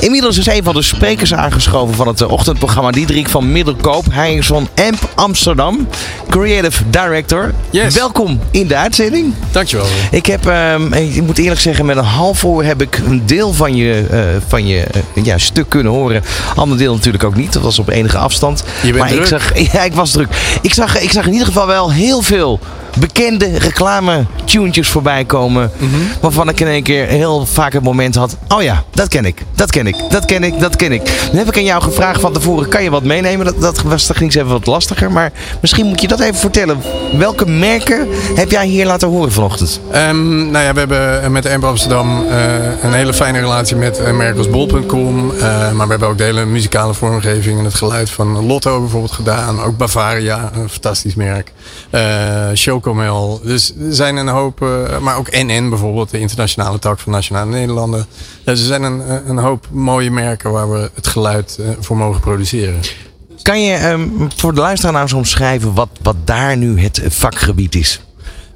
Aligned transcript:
Inmiddels 0.00 0.38
is 0.38 0.46
een 0.46 0.62
van 0.64 0.74
de 0.74 0.82
sprekers 0.82 1.34
aangeschoven 1.34 1.94
van 1.94 2.08
het 2.08 2.20
eh, 2.20 2.30
ochtendprogramma 2.30 2.90
Diederik 2.90 3.28
van 3.28 3.52
Middelkoop. 3.52 4.04
Hij 4.10 4.34
is 4.34 4.46
van 4.46 4.68
AMP 4.74 5.08
Amsterdam, 5.14 5.88
Creative 6.30 6.82
Director. 6.90 7.52
Yes. 7.70 7.94
Welkom 7.94 8.40
in 8.50 8.66
de 8.66 8.76
uitzending. 8.76 9.34
Dankjewel. 9.50 9.86
Ik 10.10 10.26
heb, 10.26 10.46
ehm, 10.46 10.92
ik 10.92 11.22
moet 11.22 11.38
eerlijk 11.38 11.60
zeggen, 11.60 11.86
met 11.86 11.96
een 11.96 12.04
half 12.04 12.44
oor 12.44 12.64
heb 12.64 12.82
ik 12.82 12.98
een 13.06 13.22
deel 13.26 13.52
van 13.52 13.76
je, 13.76 14.06
eh, 14.10 14.20
van 14.48 14.66
je 14.66 14.84
eh, 15.14 15.24
ja, 15.24 15.38
stuk 15.38 15.68
kunnen 15.68 15.92
horen. 15.92 16.22
Ander 16.54 16.78
deel 16.78 16.94
natuurlijk 16.94 17.24
ook 17.24 17.36
niet. 17.36 17.52
Dat 17.52 17.62
was 17.62 17.78
op 17.78 17.88
enige 17.88 18.18
afstand. 18.18 18.64
Je 18.82 18.92
bent 18.92 18.98
maar 18.98 19.08
ik 19.08 19.24
druk. 19.24 19.26
zag, 19.26 19.58
ja, 19.72 19.82
ik 19.82 19.94
was 19.94 20.10
druk. 20.10 20.28
Ik 20.62 20.74
zag, 20.74 21.00
ik 21.00 21.10
zag 21.10 21.26
in 21.26 21.32
ieder 21.32 21.46
geval 21.46 21.66
wel 21.66 21.92
heel 21.92 22.22
veel 22.22 22.60
bekende 22.98 23.58
reclame 23.58 24.24
tunetjes 24.44 24.88
voorbij 24.88 25.24
komen. 25.24 25.70
Mhm. 25.76 25.96
Waarvan 26.20 26.48
ik 26.48 26.60
in 26.60 26.66
één 26.66 26.82
keer 26.82 27.06
heel 27.06 27.46
vaak 27.46 27.72
het 27.72 27.82
moment 27.82 28.14
had. 28.14 28.36
Oh 28.48 28.62
ja, 28.62 28.84
dat 28.90 29.08
ken 29.08 29.24
ik. 29.24 29.42
Dat 29.58 29.70
ken 29.70 29.86
ik. 29.86 29.96
Dat 30.10 30.24
ken 30.24 30.44
ik. 30.44 30.60
Dat 30.60 30.76
ken 30.76 30.92
ik. 30.92 31.04
Dan 31.04 31.36
heb 31.36 31.48
ik 31.48 31.56
aan 31.56 31.64
jou 31.64 31.82
gevraagd 31.82 32.20
van 32.20 32.32
tevoren. 32.32 32.68
Kan 32.68 32.82
je 32.82 32.90
wat 32.90 33.02
meenemen? 33.02 33.46
Dat, 33.46 33.60
dat 33.60 33.82
was 33.82 34.06
toch 34.06 34.20
even 34.20 34.46
wat 34.46 34.66
lastiger. 34.66 35.12
Maar 35.12 35.32
misschien 35.60 35.86
moet 35.86 36.00
je 36.00 36.08
dat 36.08 36.20
even 36.20 36.34
vertellen. 36.34 36.82
Welke 37.16 37.46
merken 37.46 38.08
heb 38.34 38.50
jij 38.50 38.66
hier 38.66 38.86
laten 38.86 39.08
horen 39.08 39.32
vanochtend? 39.32 39.80
Ehm, 39.90 40.50
nou 40.50 40.64
ja, 40.64 40.72
we 40.72 40.78
hebben 40.78 41.22
eh, 41.22 41.28
met 41.28 41.46
Amber 41.46 41.68
Amsterdam 41.68 42.26
eh, 42.28 42.54
een 42.82 42.92
hele 42.92 43.14
fijne 43.14 43.38
relatie 43.38 43.76
met 43.76 43.98
eh, 43.98 44.12
maar 44.12 45.86
we 45.86 45.90
hebben 45.90 46.08
ook 46.08 46.18
de 46.18 46.24
hele 46.24 46.44
muzikale 46.44 46.94
vormgeving 46.94 47.58
en 47.58 47.64
het 47.64 47.74
geluid 47.74 48.10
van 48.10 48.46
Lotto 48.46 48.80
bijvoorbeeld 48.80 49.12
gedaan. 49.12 49.62
Ook 49.62 49.76
Bavaria, 49.76 50.50
een 50.54 50.68
fantastisch 50.68 51.14
merk. 51.14 51.52
Eh 51.90 52.50
Chocomel. 52.54 53.40
Dus 53.42 53.74
er 53.80 53.94
zijn 53.94 54.16
een 54.16 54.28
hoop, 54.28 54.62
eh, 54.62 54.98
maar 54.98 55.16
ook 55.16 55.30
NN 55.30 55.68
bijvoorbeeld, 55.68 56.10
de 56.10 56.18
internationale 56.18 56.78
tak 56.78 56.98
van 56.98 57.12
Nationale 57.12 57.50
Nederlanden. 57.50 58.06
Dus 58.44 58.60
er 58.60 58.66
zijn 58.66 58.82
een, 58.82 59.28
een 59.28 59.38
hoop 59.38 59.66
mooie 59.70 60.10
merken 60.10 60.52
waar 60.52 60.70
we 60.70 60.90
het 60.94 61.06
geluid 61.06 61.58
eh, 61.60 61.66
voor 61.80 61.96
mogen 61.96 62.20
produceren. 62.20 62.80
Kan 63.42 63.62
je 63.62 63.74
ehm, 63.74 64.08
voor 64.36 64.54
de 64.54 64.60
luisteraar 64.60 64.92
nou 64.92 65.14
omschrijven 65.14 65.74
wat, 65.74 65.88
wat 66.02 66.16
daar 66.24 66.56
nu 66.56 66.80
het 66.80 67.00
vakgebied 67.08 67.74
is? 67.74 68.00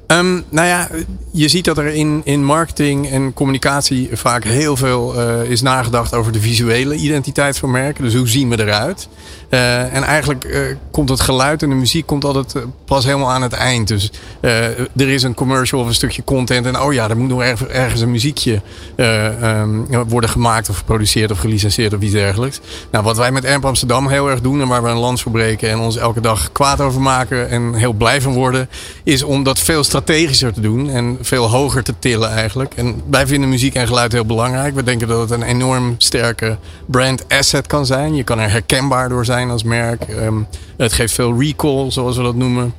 Ehm, 0.07 0.41
nou 0.49 0.67
ja, 0.67 0.87
je 1.31 1.47
ziet 1.47 1.65
dat 1.65 1.77
er 1.77 1.87
in, 1.87 2.21
in 2.23 2.45
marketing 2.45 3.09
en 3.09 3.33
communicatie 3.33 4.09
vaak 4.11 4.43
heel 4.43 4.77
veel 4.77 5.19
eh, 5.19 5.49
is 5.49 5.61
nagedacht 5.61 6.13
over 6.13 6.31
de 6.31 6.39
visuele 6.39 6.95
identiteit 6.95 7.57
van 7.57 7.71
merken. 7.71 8.03
Dus 8.03 8.15
hoe 8.15 8.29
zien 8.29 8.49
we 8.49 8.59
eruit? 8.59 9.07
Uh, 9.49 9.95
en 9.95 10.03
eigenlijk 10.03 10.45
uh, 10.45 10.75
komt 10.91 11.09
het 11.09 11.19
geluid 11.19 11.63
en 11.63 11.69
de 11.69 11.75
muziek 11.75 12.05
komt 12.05 12.25
altijd 12.25 12.55
pas 12.85 13.05
helemaal 13.05 13.31
aan 13.31 13.41
het 13.41 13.53
eind. 13.53 13.87
Dus 13.87 14.11
er 14.41 15.09
is 15.09 15.23
een 15.23 15.33
commercial 15.33 15.81
of 15.81 15.87
een 15.87 15.93
stukje 15.93 16.23
content 16.23 16.65
en 16.65 16.79
oh 16.79 16.93
ja, 16.93 17.09
er 17.09 17.17
moet 17.17 17.29
nog 17.29 17.41
ergens, 17.41 18.01
een 18.01 18.11
muziekje 18.11 18.61
um, 18.97 19.87
worden 20.07 20.29
gemaakt 20.29 20.69
of 20.69 20.77
geproduceerd 20.77 21.31
of 21.31 21.39
gelicenseerd 21.39 21.93
of 21.93 22.01
iets 22.01 22.13
dergelijks. 22.13 22.59
Nou, 22.91 23.03
wat 23.03 23.17
wij 23.17 23.31
met 23.31 23.45
Amp 23.45 23.65
Amsterdam 23.65 24.07
heel 24.07 24.29
erg 24.29 24.41
doen 24.41 24.61
en 24.61 24.67
waar 24.67 24.83
we 24.83 24.89
een 24.89 24.97
lans 24.97 25.21
voor 25.21 25.31
breken 25.31 25.69
en 25.69 25.79
ons 25.79 25.97
elke 25.97 26.21
dag 26.21 26.51
kwaad 26.51 26.81
over 26.81 27.01
maken 27.01 27.49
en 27.49 27.73
heel 27.73 27.93
blij 27.93 28.21
van 28.21 28.33
worden, 28.33 28.69
is 29.03 29.23
om 29.23 29.43
dat 29.43 29.59
veel 29.59 29.83
strategischer 29.93 30.53
te 30.53 30.61
doen 30.61 30.89
en 30.89 31.17
veel 31.21 31.49
hoger 31.49 31.83
te 31.83 31.93
tillen 31.99 32.29
eigenlijk. 32.29 32.73
En 32.73 33.01
wij 33.09 33.27
vinden 33.27 33.49
muziek 33.49 33.75
en 33.75 33.87
geluid 33.87 34.11
heel 34.11 34.25
belangrijk. 34.25 34.75
We 34.75 34.83
denken 34.83 35.07
dat 35.07 35.19
het 35.19 35.31
een 35.31 35.47
enorm 35.47 35.95
sterke 35.97 36.57
brand 36.85 37.29
asset 37.29 37.67
kan 37.67 37.85
zijn. 37.85 38.15
Je 38.15 38.23
kan 38.23 38.39
er 38.39 38.51
herkenbaar 38.51 39.09
door 39.09 39.25
zijn 39.25 39.49
als 39.49 39.63
merk. 39.63 40.07
Um, 40.07 40.47
het 40.77 40.93
geeft 40.93 41.13
veel 41.13 41.39
recall, 41.39 41.91
zoals 41.91 42.17
we 42.17 42.23
dat 42.23 42.35
noemen. 42.35 42.73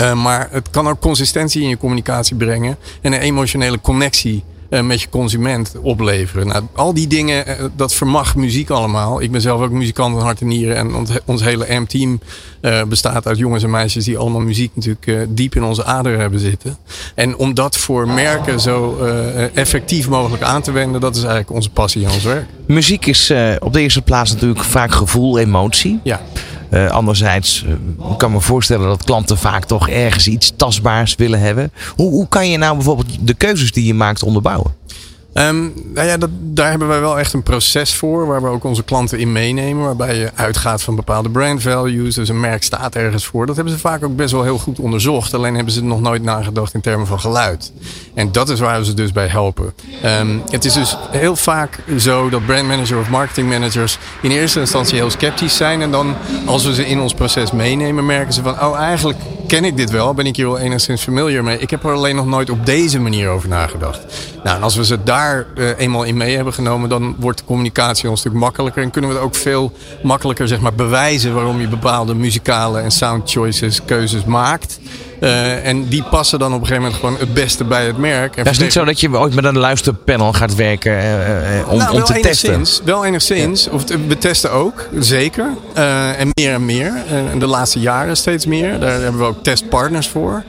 Uh, 0.00 0.22
maar 0.22 0.48
het 0.50 0.70
kan 0.70 0.88
ook 0.88 1.00
consistentie 1.00 1.62
in 1.62 1.68
je 1.68 1.76
communicatie 1.76 2.36
brengen 2.36 2.76
en 3.00 3.12
een 3.12 3.20
emotionele 3.20 3.80
connectie 3.80 4.44
met 4.80 5.00
je 5.00 5.08
consument 5.08 5.74
opleveren. 5.82 6.46
Nou, 6.46 6.64
al 6.74 6.94
die 6.94 7.06
dingen, 7.06 7.48
uh, 7.48 7.54
dat 7.76 7.94
vermag 7.94 8.36
muziek 8.36 8.70
allemaal. 8.70 9.22
Ik 9.22 9.30
ben 9.30 9.40
zelf 9.40 9.60
ook 9.60 9.70
muzikant 9.70 10.14
van 10.14 10.24
hart 10.24 10.40
en 10.40 10.46
nieren. 10.46 10.76
En 10.76 11.06
ons, 11.24 11.42
hele 11.42 11.66
M-team 11.80 12.20
uh, 12.60 12.82
bestaat 12.82 13.26
uit 13.26 13.38
jongens 13.38 13.62
en 13.62 13.70
meisjes 13.70 14.04
die 14.04 14.18
allemaal 14.18 14.40
muziek 14.40 14.70
natuurlijk 14.74 15.36
diep 15.36 15.54
in 15.54 15.64
onze 15.64 15.84
aderen 15.84 16.20
hebben 16.20 16.40
zitten. 16.40 16.76
En 17.14 17.36
om 17.36 17.54
dat 17.54 17.76
voor 17.76 18.08
merken 18.08 18.60
zo 18.60 18.98
effectief 19.54 20.08
mogelijk 20.08 20.42
aan 20.42 20.62
te 20.62 20.72
wenden, 20.72 21.00
dat 21.00 21.12
is 21.12 21.20
eigenlijk 21.22 21.50
onze 21.50 21.70
passie 21.70 22.04
en 22.04 22.10
ons 22.10 22.24
werk. 22.24 22.46
Muziek 22.66 23.06
is 23.06 23.32
op 23.58 23.72
de 23.72 23.80
eerste 23.80 24.02
plaats 24.02 24.32
natuurlijk 24.32 24.64
vaak 24.64 24.92
gevoel, 24.92 25.38
emotie. 25.38 26.00
Ja. 26.02 26.20
Uh, 26.72 26.90
anderzijds 26.90 27.64
uh, 28.00 28.16
kan 28.16 28.32
me 28.32 28.40
voorstellen 28.40 28.88
dat 28.88 29.04
klanten 29.04 29.38
vaak 29.38 29.64
toch 29.64 29.88
ergens 29.88 30.28
iets 30.28 30.52
tastbaars 30.56 31.14
willen 31.14 31.40
hebben. 31.40 31.72
Hoe, 31.94 32.10
hoe 32.10 32.28
kan 32.28 32.50
je 32.50 32.58
nou 32.58 32.74
bijvoorbeeld 32.74 33.26
de 33.26 33.34
keuzes 33.34 33.72
die 33.72 33.84
je 33.84 33.94
maakt 33.94 34.22
onderbouwen? 34.22 34.74
Um, 35.34 35.72
nou 35.94 36.06
ja, 36.06 36.16
dat, 36.16 36.30
daar 36.32 36.70
hebben 36.70 36.88
wij 36.88 37.00
wel 37.00 37.18
echt 37.18 37.32
een 37.32 37.42
proces 37.42 37.94
voor, 37.94 38.26
waar 38.26 38.42
we 38.42 38.48
ook 38.48 38.64
onze 38.64 38.82
klanten 38.82 39.18
in 39.18 39.32
meenemen. 39.32 39.84
Waarbij 39.84 40.16
je 40.16 40.30
uitgaat 40.34 40.82
van 40.82 40.96
bepaalde 40.96 41.30
brand 41.30 41.62
values. 41.62 42.14
Dus 42.14 42.28
een 42.28 42.40
merk 42.40 42.62
staat 42.62 42.94
ergens 42.94 43.26
voor. 43.26 43.46
Dat 43.46 43.56
hebben 43.56 43.74
ze 43.74 43.80
vaak 43.80 44.04
ook 44.04 44.16
best 44.16 44.32
wel 44.32 44.42
heel 44.42 44.58
goed 44.58 44.78
onderzocht. 44.78 45.34
Alleen 45.34 45.54
hebben 45.54 45.72
ze 45.72 45.84
nog 45.84 46.00
nooit 46.00 46.22
nagedacht 46.22 46.74
in 46.74 46.80
termen 46.80 47.06
van 47.06 47.20
geluid. 47.20 47.72
En 48.14 48.32
dat 48.32 48.48
is 48.48 48.60
waar 48.60 48.78
we 48.78 48.84
ze 48.84 48.94
dus 48.94 49.12
bij 49.12 49.26
helpen. 49.26 49.72
Um, 50.04 50.42
het 50.50 50.64
is 50.64 50.72
dus 50.72 50.96
heel 51.10 51.36
vaak 51.36 51.78
zo 51.98 52.28
dat 52.28 52.46
brandmanager 52.46 52.98
of 52.98 53.08
marketingmanagers 53.08 53.98
in 54.22 54.30
eerste 54.30 54.60
instantie 54.60 54.96
heel 54.96 55.10
sceptisch 55.10 55.56
zijn. 55.56 55.82
En 55.82 55.90
dan, 55.90 56.14
als 56.46 56.64
we 56.64 56.74
ze 56.74 56.86
in 56.86 57.00
ons 57.00 57.14
proces 57.14 57.52
meenemen, 57.52 58.06
merken 58.06 58.32
ze 58.32 58.42
van: 58.42 58.60
oh, 58.60 58.78
eigenlijk 58.78 59.18
ken 59.52 59.64
ik 59.64 59.76
dit 59.76 59.90
wel. 59.90 60.14
Ben 60.14 60.26
ik 60.26 60.36
hier 60.36 60.46
wel 60.46 60.58
enigszins 60.58 61.02
familiar 61.02 61.44
mee. 61.44 61.58
Ik 61.58 61.70
heb 61.70 61.84
er 61.84 61.92
alleen 61.92 62.16
nog 62.16 62.26
nooit 62.26 62.50
op 62.50 62.66
deze 62.66 63.00
manier 63.00 63.28
over 63.28 63.48
nagedacht. 63.48 64.00
Nou, 64.44 64.56
en 64.56 64.62
als 64.62 64.76
we 64.76 64.84
ze 64.84 65.02
daar 65.02 65.46
uh, 65.54 65.68
eenmaal 65.78 66.02
in 66.02 66.16
mee 66.16 66.36
hebben 66.36 66.52
genomen, 66.52 66.88
dan 66.88 67.16
wordt 67.18 67.38
de 67.38 67.44
communicatie 67.44 68.08
een 68.08 68.16
stuk 68.16 68.32
makkelijker. 68.32 68.82
En 68.82 68.90
kunnen 68.90 69.10
we 69.10 69.16
het 69.16 69.24
ook 69.24 69.34
veel 69.34 69.72
makkelijker 70.02 70.48
zeg 70.48 70.60
maar, 70.60 70.74
bewijzen 70.74 71.34
waarom 71.34 71.60
je 71.60 71.68
bepaalde 71.68 72.14
muzikale 72.14 72.80
en 72.80 72.90
sound 72.90 73.30
choices, 73.30 73.84
keuzes 73.84 74.24
maakt. 74.24 74.80
Uh, 75.22 75.66
en 75.66 75.88
die 75.88 76.02
passen 76.02 76.38
dan 76.38 76.54
op 76.54 76.60
een 76.60 76.66
gegeven 76.66 76.82
moment 76.82 77.00
gewoon 77.00 77.18
het 77.18 77.34
beste 77.34 77.64
bij 77.64 77.86
het 77.86 77.96
merk. 77.96 78.36
En 78.36 78.44
dat 78.44 78.52
is 78.52 78.58
niet 78.58 78.72
zo 78.72 78.84
dat 78.84 79.00
je 79.00 79.18
ooit 79.18 79.34
met 79.34 79.44
een 79.44 79.58
luisterpanel 79.58 80.32
gaat 80.32 80.54
werken 80.54 80.92
uh, 80.92 81.68
om, 81.68 81.78
nou, 81.78 81.92
om 81.92 82.04
te 82.04 82.14
enigszins, 82.14 82.68
testen. 82.68 82.86
Wel 82.86 83.04
enigszins. 83.04 83.68
Of 83.68 83.84
we 84.08 84.18
testen 84.18 84.52
ook, 84.52 84.88
zeker. 84.98 85.46
En 86.16 86.28
meer 86.34 86.52
en 86.52 86.64
meer. 86.64 86.92
En 87.30 87.38
de 87.38 87.46
laatste 87.46 87.80
jaren 87.80 88.16
steeds 88.16 88.46
meer. 88.46 88.80
Daar 88.80 89.00
hebben 89.00 89.20
we 89.20 89.26
ook 89.26 89.42
testpartners 89.42 90.08
voor. 90.08 90.42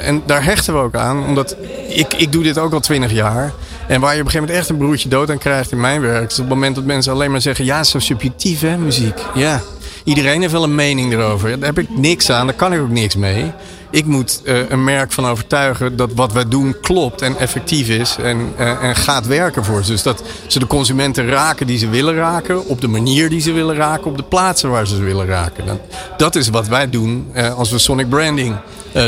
en 0.00 0.22
daar 0.26 0.44
hechten 0.44 0.74
we 0.74 0.80
ook 0.80 0.94
aan. 0.94 1.24
Omdat 1.24 1.56
ik, 1.88 2.14
ik 2.14 2.32
doe 2.32 2.42
dit 2.42 2.58
ook 2.58 2.72
al 2.72 2.80
twintig 2.80 3.12
jaar. 3.12 3.52
En 3.86 4.00
waar 4.00 4.14
je 4.14 4.20
op 4.20 4.26
een 4.26 4.30
gegeven 4.30 4.40
moment 4.40 4.58
echt 4.58 4.68
een 4.68 4.76
broertje 4.76 5.08
dood 5.08 5.30
aan 5.30 5.38
krijgt 5.38 5.72
in 5.72 5.80
mijn 5.80 6.00
werk. 6.00 6.30
is 6.30 6.38
op 6.38 6.44
het 6.44 6.54
moment 6.54 6.74
dat 6.74 6.84
mensen 6.84 7.12
alleen 7.12 7.30
maar 7.30 7.40
zeggen: 7.40 7.64
ja, 7.64 7.84
zo 7.84 7.98
subjectief 7.98 8.60
hè, 8.60 8.76
muziek. 8.76 9.18
Ja. 9.34 9.60
Iedereen 10.04 10.40
heeft 10.40 10.52
wel 10.52 10.62
een 10.62 10.74
mening 10.74 11.12
erover. 11.12 11.58
Daar 11.58 11.68
heb 11.68 11.78
ik 11.78 11.88
niks 11.96 12.30
aan, 12.30 12.46
daar 12.46 12.56
kan 12.56 12.72
ik 12.72 12.80
ook 12.80 12.90
niks 12.90 13.16
mee. 13.16 13.52
Ik 13.96 14.06
moet 14.06 14.40
uh, 14.44 14.70
een 14.70 14.84
merk 14.84 15.12
van 15.12 15.26
overtuigen 15.26 15.96
dat 15.96 16.12
wat 16.14 16.32
wij 16.32 16.48
doen 16.48 16.76
klopt 16.80 17.22
en 17.22 17.36
effectief 17.36 17.88
is 17.88 18.16
en, 18.22 18.52
uh, 18.58 18.82
en 18.82 18.96
gaat 18.96 19.26
werken 19.26 19.64
voor 19.64 19.84
ze. 19.84 19.90
Dus 19.90 20.02
dat 20.02 20.22
ze 20.46 20.58
de 20.58 20.66
consumenten 20.66 21.28
raken 21.28 21.66
die 21.66 21.78
ze 21.78 21.88
willen 21.88 22.14
raken, 22.14 22.66
op 22.66 22.80
de 22.80 22.88
manier 22.88 23.28
die 23.28 23.40
ze 23.40 23.52
willen 23.52 23.76
raken, 23.76 24.10
op 24.10 24.16
de 24.16 24.22
plaatsen 24.22 24.70
waar 24.70 24.86
ze 24.86 24.96
ze 24.96 25.02
willen 25.02 25.26
raken. 25.26 25.66
Dat, 25.66 25.80
dat 26.16 26.36
is 26.36 26.48
wat 26.48 26.68
wij 26.68 26.90
doen 26.90 27.26
uh, 27.34 27.54
als 27.54 27.70
we 27.70 27.78
Sonic 27.78 28.08
Branding 28.08 28.56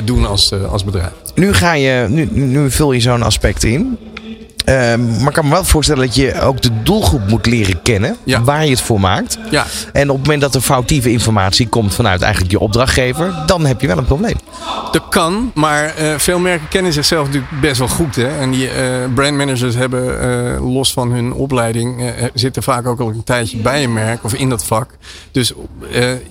doen 0.04 0.27
als, 0.27 0.53
als 0.53 0.84
bedrijf. 0.84 1.12
Nu, 1.34 1.53
ga 1.53 1.72
je, 1.72 2.06
nu, 2.09 2.28
nu 2.31 2.71
vul 2.71 2.93
je 2.93 3.00
zo'n 3.00 3.22
aspect 3.22 3.65
in. 3.65 3.98
Uh, 4.69 4.75
maar 4.75 5.29
ik 5.29 5.33
kan 5.33 5.45
me 5.45 5.51
wel 5.51 5.65
voorstellen 5.65 6.06
dat 6.06 6.15
je 6.15 6.41
ook 6.41 6.62
de 6.62 6.83
doelgroep 6.83 7.29
moet 7.29 7.47
leren 7.47 7.83
kennen. 7.83 8.17
Ja. 8.25 8.43
Waar 8.43 8.65
je 8.65 8.71
het 8.71 8.81
voor 8.81 9.01
maakt. 9.01 9.39
Ja. 9.51 9.67
En 9.93 10.11
op 10.11 10.17
het 10.17 10.25
moment 10.25 10.41
dat 10.41 10.55
er 10.55 10.61
foutieve 10.61 11.11
informatie 11.11 11.69
komt 11.69 11.95
vanuit 11.95 12.23
eigenlijk 12.23 12.53
je 12.53 12.59
opdrachtgever. 12.59 13.34
Dan 13.47 13.67
heb 13.67 13.81
je 13.81 13.87
wel 13.87 13.99
een 13.99 14.05
probleem. 14.05 14.37
Dat 14.92 15.09
kan, 15.09 15.51
maar 15.54 15.95
uh, 16.01 16.19
veel 16.19 16.39
merken 16.39 16.69
kennen 16.69 16.92
zichzelf 16.92 17.27
natuurlijk 17.27 17.60
best 17.60 17.78
wel 17.78 17.89
goed. 17.89 18.16
Hè? 18.16 18.39
En 18.39 18.51
die 18.51 18.66
uh, 18.66 18.75
brandmanagers 19.15 19.75
hebben 19.75 20.28
uh, 20.60 20.72
los 20.75 20.92
van 20.92 21.13
hun 21.13 21.33
opleiding... 21.33 22.13
zitten 22.34 22.63
vaak 22.63 22.87
ook 22.87 23.01
al 23.01 23.09
een 23.09 23.25
tijdje 23.25 23.59
bij 23.59 23.84
een 23.84 23.92
merk 23.92 24.25
of 24.25 24.34
in 24.34 24.48
dat 24.48 24.65
vak. 24.65 24.91
Dus 25.33 25.53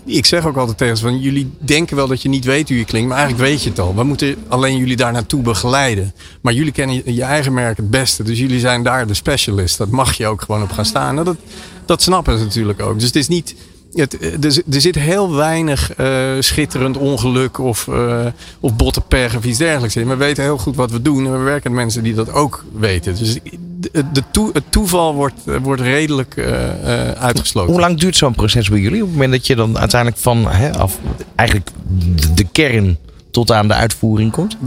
ik 0.05 0.25
zeg 0.25 0.45
ook 0.45 0.57
altijd 0.57 0.77
tegen 0.77 0.97
ze 0.97 1.03
van... 1.03 1.19
jullie 1.19 1.51
denken 1.59 1.95
wel 1.95 2.07
dat 2.07 2.21
je 2.21 2.29
niet 2.29 2.45
weet 2.45 2.67
hoe 2.67 2.77
je 2.77 2.85
klinkt. 2.85 3.09
Maar 3.09 3.17
eigenlijk 3.17 3.49
weet 3.49 3.63
je 3.63 3.69
het 3.69 3.79
al. 3.79 3.95
We 3.95 4.03
moeten 4.03 4.35
alleen 4.47 4.77
jullie 4.77 4.95
daar 4.95 5.11
naartoe 5.11 5.41
begeleiden. 5.41 6.13
Maar 6.41 6.53
jullie 6.53 6.71
kennen 6.71 7.15
je 7.15 7.23
eigen 7.23 7.53
merk 7.53 7.77
het 7.77 7.89
beste. 7.89 8.25
Dus 8.27 8.39
jullie 8.39 8.59
zijn 8.59 8.83
daar 8.83 9.07
de 9.07 9.13
specialist. 9.13 9.77
Dat 9.77 9.89
mag 9.89 10.13
je 10.13 10.27
ook 10.27 10.41
gewoon 10.41 10.61
op 10.61 10.71
gaan 10.71 10.85
staan. 10.85 11.13
Nou, 11.13 11.25
dat, 11.25 11.37
dat 11.85 12.01
snappen 12.01 12.37
ze 12.37 12.43
natuurlijk 12.43 12.81
ook. 12.81 12.93
Dus 12.93 13.07
het 13.07 13.15
is 13.15 13.27
niet. 13.27 13.55
Het, 13.93 14.43
er, 14.43 14.61
er 14.71 14.81
zit 14.81 14.95
heel 14.95 15.35
weinig 15.35 15.99
uh, 15.99 16.07
schitterend 16.39 16.97
ongeluk 16.97 17.59
of, 17.59 17.87
uh, 17.87 18.25
of 18.59 18.75
bottenperg 18.75 19.35
of 19.35 19.45
iets 19.45 19.57
dergelijks 19.57 19.95
in. 19.95 20.07
We 20.07 20.15
weten 20.15 20.43
heel 20.43 20.57
goed 20.57 20.75
wat 20.75 20.91
we 20.91 21.01
doen 21.01 21.25
en 21.25 21.31
we 21.31 21.43
werken 21.43 21.71
met 21.71 21.79
mensen 21.79 22.03
die 22.03 22.13
dat 22.13 22.31
ook 22.31 22.65
weten. 22.73 23.15
Dus 23.15 23.37
de, 23.79 24.03
de 24.13 24.23
toe, 24.31 24.49
het 24.53 24.63
toeval 24.69 25.13
wordt, 25.13 25.41
wordt 25.61 25.81
redelijk 25.81 26.35
uh, 26.35 27.11
uitgesloten. 27.11 27.71
Hoe 27.71 27.81
lang 27.81 27.99
duurt 27.99 28.15
zo'n 28.15 28.35
proces 28.35 28.69
bij 28.69 28.79
jullie? 28.79 29.01
Op 29.01 29.07
het 29.07 29.15
moment 29.15 29.31
dat 29.31 29.47
je 29.47 29.55
dan 29.55 29.77
uiteindelijk 29.77 30.21
van 30.21 30.47
hè, 30.47 30.77
af, 30.77 30.99
eigenlijk 31.35 31.69
de, 32.15 32.33
de 32.33 32.45
kern 32.51 32.97
tot 33.31 33.51
aan 33.51 33.67
de 33.67 33.73
uitvoering 33.73 34.31
komt? 34.31 34.57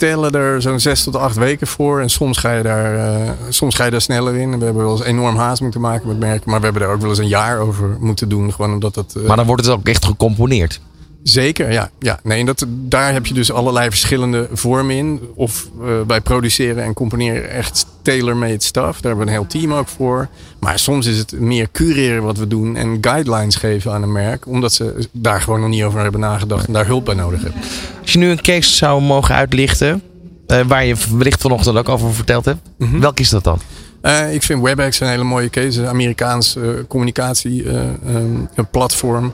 Stellen 0.00 0.32
er 0.32 0.62
zo'n 0.62 0.80
zes 0.80 1.04
tot 1.04 1.16
acht 1.16 1.36
weken 1.36 1.66
voor. 1.66 2.00
En 2.00 2.10
soms 2.10 2.38
ga 2.38 2.52
je 2.52 2.62
daar, 2.62 2.94
uh, 2.94 3.30
soms 3.48 3.74
ga 3.74 3.84
je 3.84 3.90
daar 3.90 4.00
sneller 4.00 4.36
in. 4.36 4.58
We 4.58 4.64
hebben 4.64 4.82
wel 4.82 4.92
eens 4.92 5.04
enorm 5.04 5.36
haast 5.36 5.60
moeten 5.60 5.80
maken 5.80 6.08
met 6.08 6.18
merken. 6.18 6.50
Maar 6.50 6.58
we 6.58 6.64
hebben 6.64 6.82
daar 6.82 6.92
ook 6.92 7.00
wel 7.00 7.10
eens 7.10 7.18
een 7.18 7.28
jaar 7.28 7.58
over 7.58 7.96
moeten 8.00 8.28
doen. 8.28 8.52
Gewoon 8.52 8.72
omdat 8.72 8.94
dat, 8.94 9.14
uh... 9.16 9.26
Maar 9.26 9.36
dan 9.36 9.46
wordt 9.46 9.64
het 9.64 9.74
ook 9.74 9.86
echt 9.86 10.04
gecomponeerd. 10.04 10.80
Zeker, 11.22 11.72
ja. 11.72 11.90
ja. 11.98 12.20
Nee, 12.22 12.44
dat, 12.44 12.66
daar 12.68 13.12
heb 13.12 13.26
je 13.26 13.34
dus 13.34 13.52
allerlei 13.52 13.88
verschillende 13.88 14.48
vormen 14.52 14.96
in. 14.96 15.20
Of 15.34 15.68
uh, 15.80 15.86
wij 16.06 16.20
produceren 16.20 16.84
en 16.84 16.94
componeren 16.94 17.50
echt 17.50 17.86
tailor-made 18.02 18.62
stuff. 18.62 19.00
Daar 19.00 19.10
hebben 19.10 19.18
we 19.18 19.32
een 19.32 19.38
heel 19.38 19.46
team 19.46 19.72
ook 19.72 19.88
voor. 19.88 20.28
Maar 20.60 20.78
soms 20.78 21.06
is 21.06 21.18
het 21.18 21.32
meer 21.32 21.68
cureren 21.72 22.22
wat 22.22 22.38
we 22.38 22.46
doen 22.46 22.76
en 22.76 22.98
guidelines 23.00 23.56
geven 23.56 23.92
aan 23.92 24.02
een 24.02 24.12
merk. 24.12 24.46
Omdat 24.46 24.72
ze 24.72 25.08
daar 25.12 25.40
gewoon 25.40 25.60
nog 25.60 25.68
niet 25.68 25.82
over 25.82 26.00
hebben 26.00 26.20
nagedacht 26.20 26.66
en 26.66 26.72
daar 26.72 26.86
hulp 26.86 27.04
bij 27.04 27.14
nodig 27.14 27.42
hebben. 27.42 27.60
Als 28.02 28.12
je 28.12 28.18
nu 28.18 28.30
een 28.30 28.42
case 28.42 28.74
zou 28.74 29.02
mogen 29.02 29.34
uitlichten, 29.34 30.02
uh, 30.46 30.60
waar 30.60 30.84
je 30.84 30.96
wellicht 31.16 31.40
vanochtend 31.40 31.76
ook 31.76 31.88
over 31.88 32.14
verteld 32.14 32.44
hebt. 32.44 32.60
Mm 32.78 32.90
-hmm. 32.90 33.00
Welk 33.00 33.20
is 33.20 33.28
dat 33.28 33.44
dan? 33.44 33.60
Uh, 34.02 34.34
ik 34.34 34.42
vind 34.42 34.62
WebEx 34.62 35.00
een 35.00 35.08
hele 35.08 35.24
mooie 35.24 35.50
case. 35.50 35.80
Een 35.80 35.88
Amerikaans 35.88 36.56
communicatieplatform. 36.88 39.32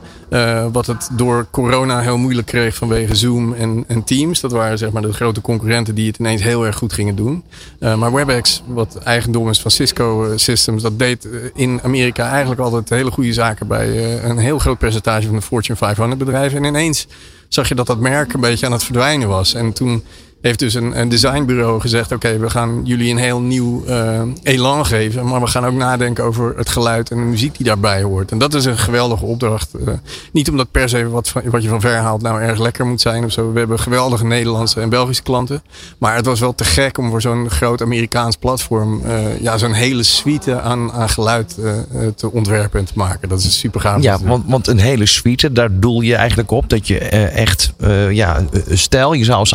Wat 0.71 0.85
het 0.85 1.09
door 1.11 1.47
corona 1.51 1.99
heel 1.99 2.17
moeilijk 2.17 2.47
kreeg 2.47 2.75
vanwege 2.75 3.15
Zoom 3.15 3.53
en, 3.53 3.83
en, 3.87 4.03
Teams. 4.03 4.39
Dat 4.39 4.51
waren 4.51 4.77
zeg 4.77 4.91
maar 4.91 5.01
de 5.01 5.13
grote 5.13 5.41
concurrenten 5.41 5.95
die 5.95 6.07
het 6.07 6.17
ineens 6.17 6.43
heel 6.43 6.65
erg 6.65 6.75
goed 6.75 6.93
gingen 6.93 7.15
doen. 7.15 7.43
maar 7.79 8.13
WebEx, 8.13 8.63
wat 8.65 8.95
eigendom 8.95 9.49
is 9.49 9.61
van 9.61 9.71
Cisco 9.71 10.33
Systems, 10.35 10.81
dat 10.81 10.99
deed 10.99 11.27
in 11.53 11.79
Amerika 11.83 12.29
eigenlijk 12.29 12.61
altijd 12.61 12.89
hele 12.89 13.11
goede 13.11 13.33
zaken 13.33 13.67
bij 13.67 14.23
een 14.23 14.37
heel 14.37 14.59
groot 14.59 14.77
percentage 14.77 15.27
van 15.27 15.35
de 15.35 15.41
Fortune 15.41 15.77
500 15.77 16.19
bedrijven. 16.19 16.57
En 16.57 16.63
ineens 16.63 17.07
zag 17.47 17.67
je 17.67 17.75
dat 17.75 17.87
dat 17.87 17.99
merk 17.99 18.33
een 18.33 18.39
beetje 18.39 18.65
aan 18.65 18.71
het 18.71 18.83
verdwijnen 18.83 19.27
was. 19.27 19.53
En 19.53 19.73
toen 19.73 20.03
heeft 20.41 20.59
dus 20.59 20.73
een, 20.73 20.99
een 20.99 21.09
designbureau 21.09 21.79
gezegd: 21.79 22.11
Oké, 22.11 22.37
we 22.37 22.49
gaan 22.49 22.81
jullie 22.83 23.11
een 23.11 23.17
heel 23.17 23.39
nieuw 23.39 23.83
uh, 23.87 24.21
elan 24.43 24.85
geven. 24.85 25.27
Maar 25.27 25.41
we 25.41 25.47
gaan 25.47 25.65
ook 25.65 25.73
nadenken 25.73 26.23
over 26.23 26.57
het 26.57 26.69
geluid 26.69 27.11
en 27.11 27.17
de 27.17 27.23
muziek 27.23 27.57
die 27.57 27.65
daarbij 27.65 28.01
hoort. 28.01 28.31
En 28.31 28.37
dat 28.37 28.53
is 28.53 28.65
een 28.65 28.77
geweldige 28.77 29.25
opdracht. 29.25 29.69
Uh, 29.79 29.93
niet 30.31 30.49
omdat 30.49 30.71
per 30.71 30.89
se 30.89 31.09
wat, 31.09 31.33
wat 31.45 31.63
je 31.63 31.69
van 31.69 31.81
ver 31.81 31.95
haalt 31.95 32.21
nou 32.21 32.41
erg 32.41 32.59
lekker 32.59 32.85
moet 32.85 33.01
zijn 33.01 33.23
of 33.23 33.31
zo. 33.31 33.51
We 33.51 33.59
hebben 33.59 33.79
geweldige 33.79 34.25
Nederlandse 34.25 34.81
en 34.81 34.89
Belgische 34.89 35.23
klanten. 35.23 35.63
Maar 35.97 36.15
het 36.15 36.25
was 36.25 36.39
wel 36.39 36.55
te 36.55 36.63
gek 36.63 36.97
om 36.97 37.09
voor 37.09 37.21
zo'n 37.21 37.49
groot 37.49 37.81
Amerikaans 37.81 38.35
platform. 38.35 39.01
Uh, 39.05 39.41
ja, 39.41 39.57
zo'n 39.57 39.73
hele 39.73 40.03
suite 40.03 40.61
aan, 40.61 40.91
aan 40.91 41.09
geluid 41.09 41.55
te 42.15 42.31
ontwerpen 42.31 42.79
en 42.79 42.85
te 42.85 42.93
maken. 42.95 43.29
Dat 43.29 43.39
is 43.39 43.59
super 43.59 43.81
gaaf. 43.81 44.01
Ja, 44.01 44.19
want, 44.23 44.43
want 44.47 44.67
een 44.67 44.79
hele 44.79 45.05
suite, 45.05 45.51
daar 45.51 45.79
doel 45.79 46.01
je 46.01 46.15
eigenlijk 46.15 46.51
op 46.51 46.69
dat 46.69 46.87
je 46.87 46.99
echt 46.99 47.73
ja, 48.09 48.45
stijl, 48.69 49.13
je 49.13 49.23
zou 49.23 49.37
als 49.37 49.53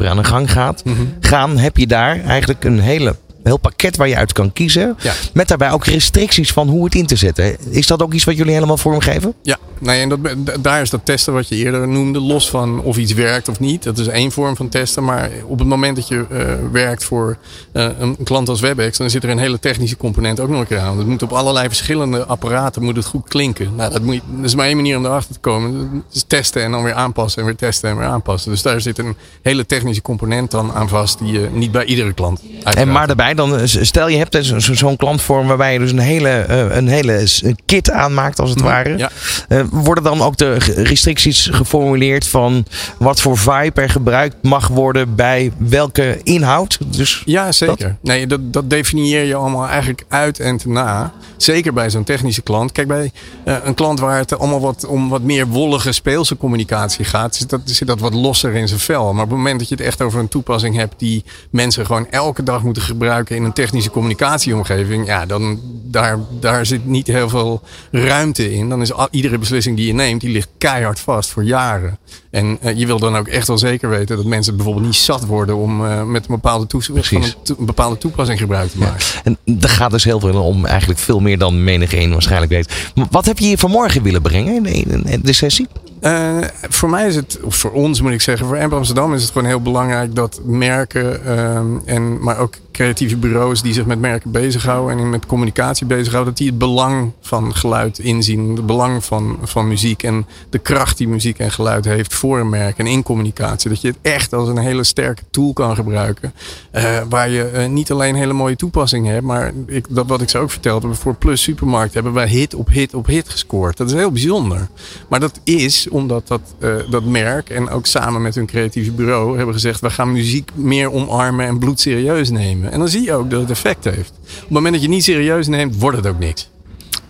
aan 0.00 0.16
de 0.16 0.24
gang 0.24 0.52
gaat, 0.52 0.84
mhm. 0.84 1.02
gaan, 1.20 1.58
heb 1.58 1.76
je 1.76 1.86
daar 1.86 2.20
eigenlijk 2.24 2.64
een 2.64 2.80
hele 2.80 3.16
heel 3.42 3.56
pakket 3.56 3.96
waar 3.96 4.08
je 4.08 4.16
uit 4.16 4.32
kan 4.32 4.52
kiezen. 4.52 4.96
Met 5.32 5.48
daarbij 5.48 5.70
ook 5.70 5.84
restricties 5.84 6.52
van 6.52 6.68
hoe 6.68 6.84
het 6.84 6.94
in 6.94 7.06
te 7.06 7.16
zetten. 7.16 7.56
Is 7.70 7.86
dat 7.86 8.02
ook 8.02 8.12
iets 8.12 8.24
wat 8.24 8.36
jullie 8.36 8.52
helemaal 8.52 8.76
vormgeven? 8.76 9.34
Ja, 9.42 9.58
nee, 9.78 10.00
en 10.00 10.08
dat, 10.08 10.18
daar 10.60 10.82
is 10.82 10.90
dat 10.90 11.04
testen 11.04 11.32
wat 11.32 11.48
je 11.48 11.56
eerder 11.56 11.88
noemde. 11.88 12.20
Los 12.20 12.50
van 12.50 12.82
of 12.82 12.96
iets 12.96 13.12
werkt 13.12 13.48
of 13.48 13.60
niet. 13.60 13.82
Dat 13.82 13.98
is 13.98 14.06
één 14.06 14.32
vorm 14.32 14.56
van 14.56 14.68
testen. 14.68 15.04
Maar 15.04 15.30
op 15.46 15.58
het 15.58 15.68
moment 15.68 15.96
dat 15.96 16.08
je 16.08 16.26
uh, 16.30 16.44
werkt 16.72 17.04
voor 17.04 17.36
uh, 17.72 17.88
een 17.98 18.16
klant 18.24 18.48
als 18.48 18.60
WebEx. 18.60 18.98
Dan 18.98 19.10
zit 19.10 19.24
er 19.24 19.30
een 19.30 19.38
hele 19.38 19.58
technische 19.58 19.96
component 19.96 20.40
ook 20.40 20.48
nog 20.48 20.60
een 20.60 20.66
keer 20.66 20.78
aan. 20.78 20.98
Het 20.98 21.06
moet 21.06 21.22
op 21.22 21.32
allerlei 21.32 21.68
verschillende 21.68 22.24
apparaten 22.24 22.82
moet 22.82 22.96
het 22.96 23.06
goed 23.06 23.28
klinken. 23.28 23.74
Nou, 23.74 23.92
dat, 23.92 24.02
moet 24.02 24.20
dat 24.36 24.44
is 24.44 24.54
maar 24.54 24.66
één 24.66 24.76
manier 24.76 24.96
om 24.96 25.04
erachter 25.04 25.34
te 25.34 25.40
komen. 25.40 26.02
Dat 26.06 26.14
is 26.14 26.24
testen 26.26 26.62
en 26.62 26.70
dan 26.70 26.82
weer 26.82 26.94
aanpassen. 26.94 27.40
En 27.40 27.46
weer 27.46 27.56
testen 27.56 27.90
en 27.90 27.96
weer 27.96 28.06
aanpassen. 28.06 28.50
Dus 28.50 28.62
daar 28.62 28.80
zit 28.80 28.98
een 28.98 29.16
hele 29.42 29.66
technische 29.66 30.02
component 30.02 30.50
dan 30.50 30.72
aan 30.72 30.88
vast. 30.88 31.18
Die 31.18 31.32
je 31.32 31.48
niet 31.52 31.72
bij 31.72 31.84
iedere 31.84 32.12
klant 32.12 32.40
En 32.62 32.92
maar 32.92 33.06
daarbij 33.06 33.31
dan, 33.34 33.58
eh, 33.58 33.62
stel 33.64 34.08
je 34.08 34.16
hebt 34.16 34.32
dus 34.32 34.56
zo'n 34.56 34.96
klantvorm 34.96 35.46
waarbij 35.46 35.72
je 35.72 35.78
dus 35.78 35.92
een 35.92 35.98
hele, 35.98 36.28
eh, 36.28 36.76
een 36.76 36.88
hele 36.88 37.26
kit 37.64 37.90
aanmaakt 37.90 38.40
als 38.40 38.50
het 38.50 38.58
mhm, 38.58 38.68
ware. 38.68 38.98
Ja. 38.98 39.10
Uh, 39.48 39.64
worden 39.70 40.04
dan 40.04 40.22
ook 40.22 40.36
de 40.36 40.54
restricties 40.76 41.48
geformuleerd 41.52 42.26
van 42.26 42.66
wat 42.98 43.20
voor 43.20 43.38
vibe 43.38 43.80
er 43.80 43.90
gebruikt 43.90 44.36
mag 44.42 44.68
worden 44.68 45.14
bij 45.14 45.52
welke 45.56 46.20
inhoud? 46.22 46.78
Dus 46.86 47.22
ja, 47.24 47.52
zeker. 47.52 47.96
Nee, 48.00 48.26
dat, 48.26 48.52
dat 48.52 48.70
definieer 48.70 49.24
je 49.24 49.34
allemaal 49.34 49.68
eigenlijk 49.68 50.04
uit 50.08 50.38
en 50.38 50.60
na. 50.64 51.12
Zeker 51.36 51.72
bij 51.72 51.90
zo'n 51.90 52.04
technische 52.04 52.42
klant. 52.42 52.72
Kijk, 52.72 52.88
bij 52.88 53.12
een 53.44 53.74
klant 53.74 54.00
waar 54.00 54.18
het 54.18 54.38
allemaal 54.38 54.60
wat, 54.60 54.86
om 54.86 55.08
wat 55.08 55.22
meer 55.22 55.46
wollige 55.46 55.92
speelse 55.92 56.36
communicatie 56.36 57.04
gaat, 57.04 57.36
zit 57.36 57.50
dat, 57.50 57.60
zit 57.64 57.86
dat 57.86 58.00
wat 58.00 58.14
losser 58.14 58.54
in 58.54 58.68
zijn 58.68 58.80
vel. 58.80 59.12
Maar 59.12 59.24
op 59.24 59.28
het 59.28 59.38
moment 59.38 59.58
dat 59.58 59.68
je 59.68 59.74
het 59.74 59.84
echt 59.84 60.02
over 60.02 60.20
een 60.20 60.28
toepassing 60.28 60.76
hebt 60.76 60.94
die 60.98 61.24
mensen 61.50 61.86
gewoon 61.86 62.10
elke 62.10 62.42
dag 62.42 62.62
moeten 62.62 62.82
gebruiken 62.82 63.21
in 63.30 63.44
een 63.44 63.52
technische 63.52 63.90
communicatieomgeving, 63.90 65.06
ja, 65.06 65.26
dan 65.26 65.60
daar, 65.84 66.18
daar 66.40 66.66
zit 66.66 66.86
niet 66.86 67.06
heel 67.06 67.28
veel 67.28 67.62
ruimte 67.90 68.54
in. 68.54 68.68
Dan 68.68 68.80
is 68.80 68.92
iedere 69.10 69.38
beslissing 69.38 69.76
die 69.76 69.86
je 69.86 69.94
neemt, 69.94 70.20
die 70.20 70.30
ligt 70.30 70.48
keihard 70.58 71.00
vast 71.00 71.30
voor 71.30 71.44
jaren. 71.44 71.98
En 72.30 72.58
uh, 72.62 72.78
je 72.78 72.86
wil 72.86 72.98
dan 72.98 73.16
ook 73.16 73.28
echt 73.28 73.46
wel 73.46 73.58
zeker 73.58 73.88
weten 73.88 74.16
dat 74.16 74.24
mensen 74.24 74.56
bijvoorbeeld 74.56 74.86
niet 74.86 74.94
zat 74.94 75.26
worden 75.26 75.56
om 75.56 75.84
uh, 75.84 76.02
met 76.02 76.22
een 76.22 76.34
bepaalde, 76.34 76.66
van 76.78 77.22
een, 77.22 77.22
een, 77.44 77.64
bepaalde 77.66 77.98
toepassing 77.98 78.38
gebruik 78.38 78.70
te 78.70 78.78
maken. 78.78 79.04
Ja. 79.14 79.20
En 79.24 79.58
daar 79.58 79.70
gaat 79.70 79.90
dus 79.90 80.04
heel 80.04 80.20
veel 80.20 80.42
om, 80.42 80.64
eigenlijk 80.64 81.00
veel 81.00 81.20
meer 81.20 81.38
dan 81.38 81.64
menig 81.64 81.94
één 81.94 82.10
waarschijnlijk 82.10 82.52
weet. 82.52 82.72
Wat 83.10 83.24
heb 83.24 83.38
je 83.38 83.44
hier 83.44 83.58
vanmorgen 83.58 84.02
willen 84.02 84.22
brengen 84.22 84.66
in 84.66 85.02
de, 85.04 85.20
de 85.22 85.32
sessie? 85.32 85.66
Uh, 86.02 86.38
voor 86.68 86.90
mij 86.90 87.06
is 87.06 87.16
het, 87.16 87.38
of 87.42 87.56
voor 87.56 87.70
ons 87.70 88.00
moet 88.00 88.12
ik 88.12 88.20
zeggen, 88.20 88.46
voor 88.46 88.74
Amsterdam 88.74 89.14
is 89.14 89.22
het 89.22 89.30
gewoon 89.30 89.48
heel 89.48 89.62
belangrijk 89.62 90.14
dat 90.14 90.40
merken, 90.44 91.20
uh, 91.26 91.94
en, 91.94 92.22
maar 92.22 92.38
ook 92.38 92.54
creatieve 92.72 93.16
bureaus 93.16 93.62
die 93.62 93.72
zich 93.72 93.86
met 93.86 94.00
merken 94.00 94.30
bezighouden 94.30 94.98
en 94.98 95.10
met 95.10 95.26
communicatie 95.26 95.86
bezighouden, 95.86 96.32
dat 96.32 96.36
die 96.36 96.48
het 96.48 96.58
belang 96.58 97.12
van 97.20 97.54
geluid 97.54 97.98
inzien. 97.98 98.56
Het 98.56 98.66
belang 98.66 99.04
van, 99.04 99.38
van 99.42 99.68
muziek 99.68 100.02
en 100.02 100.26
de 100.50 100.58
kracht 100.58 100.98
die 100.98 101.08
muziek 101.08 101.38
en 101.38 101.50
geluid 101.50 101.84
heeft 101.84 102.14
voor 102.14 102.38
een 102.38 102.48
merk 102.48 102.78
en 102.78 102.86
in 102.86 103.02
communicatie. 103.02 103.70
Dat 103.70 103.80
je 103.80 103.88
het 103.88 103.96
echt 104.02 104.32
als 104.32 104.48
een 104.48 104.58
hele 104.58 104.84
sterke 104.84 105.22
tool 105.30 105.52
kan 105.52 105.74
gebruiken. 105.74 106.32
Uh, 106.72 107.00
waar 107.08 107.30
je 107.30 107.50
uh, 107.54 107.66
niet 107.66 107.90
alleen 107.90 108.14
hele 108.14 108.32
mooie 108.32 108.56
toepassingen 108.56 109.12
hebt, 109.12 109.26
maar 109.26 109.52
ik, 109.66 109.86
dat 109.88 110.06
wat 110.06 110.20
ik 110.20 110.30
zo 110.30 110.42
ook 110.42 110.50
verteld 110.50 110.82
heb, 110.82 110.94
voor 110.94 111.14
Plus 111.14 111.42
Supermarkt 111.42 111.94
hebben 111.94 112.12
wij 112.12 112.28
hit 112.28 112.54
op 112.54 112.68
hit 112.68 112.94
op 112.94 113.06
hit 113.06 113.28
gescoord. 113.28 113.76
Dat 113.76 113.88
is 113.88 113.94
heel 113.94 114.12
bijzonder. 114.12 114.68
Maar 115.08 115.20
dat 115.20 115.40
is 115.44 115.88
omdat 115.92 116.28
dat, 116.28 116.40
uh, 116.58 116.74
dat 116.90 117.04
merk 117.04 117.50
en 117.50 117.68
ook 117.68 117.86
samen 117.86 118.22
met 118.22 118.34
hun 118.34 118.46
creatieve 118.46 118.90
bureau 118.90 119.36
hebben 119.36 119.54
gezegd, 119.54 119.80
we 119.80 119.90
gaan 119.90 120.12
muziek 120.12 120.50
meer 120.54 120.92
omarmen 120.92 121.46
en 121.46 121.58
bloedserieus 121.58 122.30
nemen. 122.30 122.72
En 122.72 122.78
dan 122.78 122.88
zie 122.88 123.02
je 123.02 123.14
ook 123.14 123.30
dat 123.30 123.40
het 123.40 123.50
effect 123.50 123.84
heeft. 123.84 124.12
Op 124.34 124.40
het 124.40 124.50
moment 124.50 124.72
dat 124.72 124.82
je 124.82 124.88
niet 124.88 125.04
serieus 125.04 125.46
neemt, 125.46 125.78
wordt 125.78 125.96
het 125.96 126.06
ook 126.06 126.18
niks. 126.18 126.50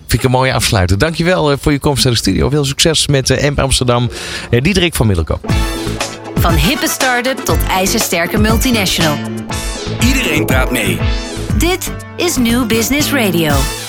Vind 0.07 0.13
ik 0.13 0.23
een 0.23 0.31
mooie 0.31 0.53
afsluiter. 0.53 0.99
Dankjewel 0.99 1.51
eh, 1.51 1.57
voor 1.61 1.73
je 1.73 1.79
komst 1.79 2.05
naar 2.05 2.13
de 2.13 2.19
studio. 2.19 2.49
Veel 2.49 2.65
succes 2.65 3.07
met 3.07 3.31
uh, 3.31 3.45
Amp 3.45 3.59
Amsterdam. 3.59 4.11
Diederik 4.51 4.95
van 4.95 5.07
Middelkoop. 5.07 5.53
Van 6.35 6.55
hippe 6.55 6.89
start-up 6.89 7.39
tot 7.39 7.59
ijzersterke 7.69 8.39
multinational. 8.39 9.17
Iedereen 10.07 10.47
praat 10.47 10.71
mee. 10.71 10.99
Dit 11.59 11.93
is 12.17 12.37
New 12.37 12.67
Business 12.67 13.13
Radio. 13.13 13.82